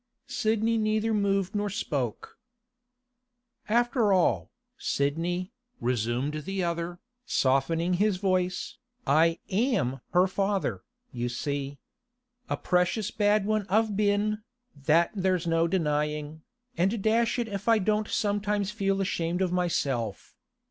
[0.25, 2.39] Sidney neither moved nor spoke.
[3.69, 11.77] 'After all, Sidney,' resumed the other, softening his voice, 'I am her father, you see.
[12.49, 14.41] A precious bad one I've been,
[14.75, 16.41] that there's no denying,
[16.75, 20.35] and dash it if I don't sometimes feel ashamed of myself.